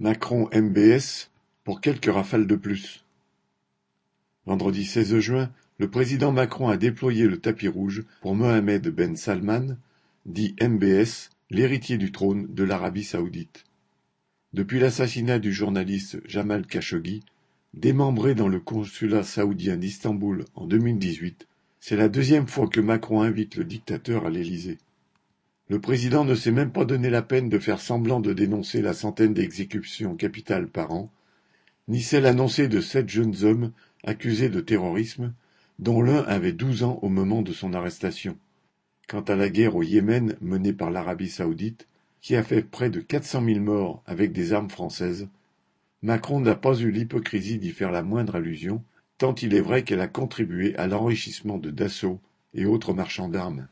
Macron-MBS 0.00 1.28
pour 1.62 1.82
quelques 1.82 2.10
rafales 2.10 2.46
de 2.46 2.56
plus. 2.56 3.04
Vendredi 4.46 4.86
16 4.86 5.18
juin, 5.18 5.50
le 5.76 5.90
président 5.90 6.32
Macron 6.32 6.68
a 6.68 6.78
déployé 6.78 7.26
le 7.26 7.38
tapis 7.38 7.68
rouge 7.68 8.04
pour 8.22 8.34
Mohamed 8.34 8.88
Ben 8.88 9.14
Salman, 9.14 9.76
dit 10.24 10.56
MBS, 10.58 11.28
l'héritier 11.50 11.98
du 11.98 12.12
trône 12.12 12.46
de 12.54 12.64
l'Arabie 12.64 13.04
saoudite. 13.04 13.64
Depuis 14.54 14.80
l'assassinat 14.80 15.38
du 15.38 15.52
journaliste 15.52 16.18
Jamal 16.24 16.66
Khashoggi, 16.66 17.22
démembré 17.74 18.34
dans 18.34 18.48
le 18.48 18.58
consulat 18.58 19.22
saoudien 19.22 19.76
d'Istanbul 19.76 20.46
en 20.54 20.66
2018, 20.66 21.46
c'est 21.78 21.96
la 21.96 22.08
deuxième 22.08 22.48
fois 22.48 22.68
que 22.68 22.80
Macron 22.80 23.20
invite 23.20 23.56
le 23.56 23.64
dictateur 23.64 24.24
à 24.24 24.30
l'Élysée. 24.30 24.78
Le 25.70 25.80
président 25.80 26.24
ne 26.24 26.34
s'est 26.34 26.50
même 26.50 26.72
pas 26.72 26.84
donné 26.84 27.10
la 27.10 27.22
peine 27.22 27.48
de 27.48 27.60
faire 27.60 27.80
semblant 27.80 28.18
de 28.18 28.32
dénoncer 28.32 28.82
la 28.82 28.92
centaine 28.92 29.34
d'exécutions 29.34 30.16
capitales 30.16 30.66
par 30.66 30.90
an, 30.90 31.12
ni 31.86 32.00
celle 32.00 32.26
annoncée 32.26 32.66
de 32.66 32.80
sept 32.80 33.08
jeunes 33.08 33.44
hommes 33.44 33.70
accusés 34.02 34.48
de 34.48 34.60
terrorisme, 34.60 35.32
dont 35.78 36.02
l'un 36.02 36.24
avait 36.24 36.50
douze 36.50 36.82
ans 36.82 36.98
au 37.02 37.08
moment 37.08 37.42
de 37.42 37.52
son 37.52 37.72
arrestation. 37.72 38.36
Quant 39.08 39.20
à 39.20 39.36
la 39.36 39.48
guerre 39.48 39.76
au 39.76 39.84
Yémen 39.84 40.34
menée 40.40 40.72
par 40.72 40.90
l'Arabie 40.90 41.30
saoudite, 41.30 41.86
qui 42.20 42.34
a 42.34 42.42
fait 42.42 42.62
près 42.62 42.90
de 42.90 42.98
quatre 42.98 43.24
cent 43.24 43.40
mille 43.40 43.62
morts 43.62 44.02
avec 44.06 44.32
des 44.32 44.52
armes 44.52 44.70
françaises, 44.70 45.28
Macron 46.02 46.40
n'a 46.40 46.56
pas 46.56 46.80
eu 46.80 46.90
l'hypocrisie 46.90 47.58
d'y 47.58 47.70
faire 47.70 47.92
la 47.92 48.02
moindre 48.02 48.34
allusion, 48.34 48.82
tant 49.18 49.36
il 49.36 49.54
est 49.54 49.60
vrai 49.60 49.84
qu'elle 49.84 50.00
a 50.00 50.08
contribué 50.08 50.74
à 50.74 50.88
l'enrichissement 50.88 51.58
de 51.58 51.70
Dassault 51.70 52.18
et 52.54 52.66
autres 52.66 52.92
marchands 52.92 53.28
d'armes. 53.28 53.68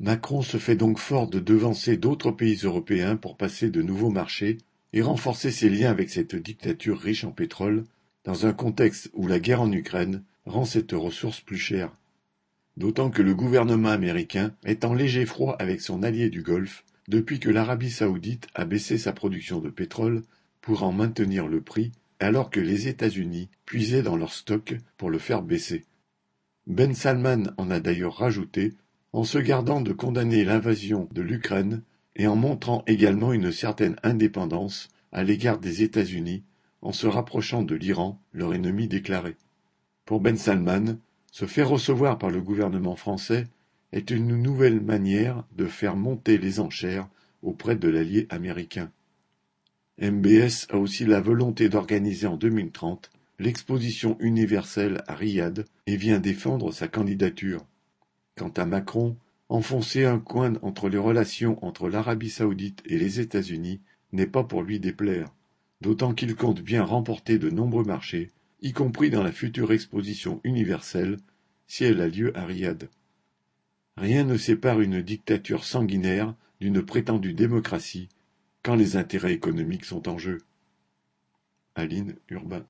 Macron 0.00 0.42
se 0.42 0.58
fait 0.58 0.76
donc 0.76 0.98
fort 0.98 1.28
de 1.28 1.40
devancer 1.40 1.96
d'autres 1.96 2.30
pays 2.30 2.60
européens 2.62 3.16
pour 3.16 3.36
passer 3.36 3.68
de 3.68 3.82
nouveaux 3.82 4.10
marchés 4.10 4.58
et 4.92 5.02
renforcer 5.02 5.50
ses 5.50 5.68
liens 5.68 5.90
avec 5.90 6.08
cette 6.08 6.36
dictature 6.36 6.98
riche 6.98 7.24
en 7.24 7.32
pétrole, 7.32 7.84
dans 8.24 8.46
un 8.46 8.52
contexte 8.52 9.10
où 9.12 9.26
la 9.26 9.40
guerre 9.40 9.62
en 9.62 9.72
Ukraine 9.72 10.22
rend 10.46 10.64
cette 10.64 10.92
ressource 10.92 11.40
plus 11.40 11.58
chère. 11.58 11.92
D'autant 12.76 13.10
que 13.10 13.22
le 13.22 13.34
gouvernement 13.34 13.88
américain 13.88 14.54
est 14.64 14.84
en 14.84 14.94
léger 14.94 15.26
froid 15.26 15.56
avec 15.58 15.80
son 15.80 16.04
allié 16.04 16.30
du 16.30 16.42
Golfe 16.42 16.84
depuis 17.08 17.40
que 17.40 17.50
l'Arabie 17.50 17.90
saoudite 17.90 18.46
a 18.54 18.64
baissé 18.64 18.98
sa 18.98 19.12
production 19.12 19.58
de 19.58 19.68
pétrole 19.68 20.22
pour 20.60 20.84
en 20.84 20.92
maintenir 20.92 21.48
le 21.48 21.60
prix 21.60 21.90
alors 22.20 22.50
que 22.50 22.60
les 22.60 22.86
États-Unis 22.86 23.48
puisaient 23.64 24.02
dans 24.02 24.16
leurs 24.16 24.32
stocks 24.32 24.76
pour 24.96 25.10
le 25.10 25.18
faire 25.18 25.42
baisser. 25.42 25.86
Ben 26.66 26.94
Salman 26.94 27.44
en 27.56 27.70
a 27.70 27.80
d'ailleurs 27.80 28.18
rajouté 28.18 28.74
en 29.12 29.24
se 29.24 29.38
gardant 29.38 29.80
de 29.80 29.92
condamner 29.92 30.44
l'invasion 30.44 31.08
de 31.12 31.22
l'Ukraine 31.22 31.82
et 32.16 32.26
en 32.26 32.36
montrant 32.36 32.84
également 32.86 33.32
une 33.32 33.52
certaine 33.52 33.96
indépendance 34.02 34.88
à 35.12 35.24
l'égard 35.24 35.58
des 35.58 35.82
États-Unis 35.82 36.42
en 36.82 36.92
se 36.92 37.06
rapprochant 37.06 37.62
de 37.62 37.74
l'Iran, 37.74 38.20
leur 38.32 38.54
ennemi 38.54 38.88
déclaré. 38.88 39.36
Pour 40.04 40.20
Ben 40.20 40.36
Salman, 40.36 40.98
se 41.32 41.46
faire 41.46 41.68
recevoir 41.68 42.18
par 42.18 42.30
le 42.30 42.40
gouvernement 42.40 42.96
français 42.96 43.46
est 43.92 44.10
une 44.10 44.36
nouvelle 44.36 44.80
manière 44.80 45.44
de 45.56 45.66
faire 45.66 45.96
monter 45.96 46.38
les 46.38 46.60
enchères 46.60 47.08
auprès 47.42 47.76
de 47.76 47.88
l'allié 47.88 48.26
américain. 48.30 48.90
MBS 50.00 50.66
a 50.70 50.76
aussi 50.76 51.04
la 51.04 51.20
volonté 51.20 51.68
d'organiser 51.68 52.26
en 52.26 52.36
2030 52.36 53.10
l'exposition 53.38 54.16
universelle 54.20 55.02
à 55.06 55.14
Riyad 55.14 55.64
et 55.86 55.96
vient 55.96 56.20
défendre 56.20 56.72
sa 56.72 56.88
candidature. 56.88 57.64
Quant 58.38 58.50
à 58.50 58.66
Macron, 58.66 59.16
enfoncer 59.48 60.04
un 60.04 60.20
coin 60.20 60.52
entre 60.62 60.88
les 60.88 60.96
relations 60.96 61.58
entre 61.64 61.88
l'Arabie 61.88 62.30
saoudite 62.30 62.84
et 62.86 62.96
les 62.96 63.18
États-Unis 63.18 63.80
n'est 64.12 64.28
pas 64.28 64.44
pour 64.44 64.62
lui 64.62 64.78
déplaire, 64.78 65.34
d'autant 65.80 66.14
qu'il 66.14 66.36
compte 66.36 66.60
bien 66.60 66.84
remporter 66.84 67.38
de 67.38 67.50
nombreux 67.50 67.82
marchés, 67.82 68.30
y 68.62 68.72
compris 68.72 69.10
dans 69.10 69.24
la 69.24 69.32
future 69.32 69.72
exposition 69.72 70.40
universelle, 70.44 71.16
si 71.66 71.82
elle 71.82 72.00
a 72.00 72.06
lieu 72.06 72.30
à 72.38 72.44
Riyad. 72.44 72.88
Rien 73.96 74.22
ne 74.22 74.36
sépare 74.36 74.80
une 74.80 75.02
dictature 75.02 75.64
sanguinaire 75.64 76.32
d'une 76.60 76.82
prétendue 76.82 77.34
démocratie 77.34 78.08
quand 78.62 78.76
les 78.76 78.96
intérêts 78.96 79.32
économiques 79.32 79.84
sont 79.84 80.08
en 80.08 80.16
jeu. 80.16 80.38
Aline 81.74 82.14
Urbain 82.28 82.64